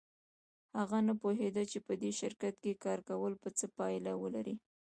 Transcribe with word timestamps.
هغه 0.79 0.97
نه 1.07 1.13
پوهېده 1.21 1.63
چې 1.71 1.77
په 1.85 1.93
دې 2.01 2.11
شرکت 2.19 2.55
کې 2.63 2.81
کار 2.83 2.99
کول 3.09 3.33
به 3.41 3.49
څه 3.59 3.65
پایله 3.77 4.11
ولري 4.21 4.55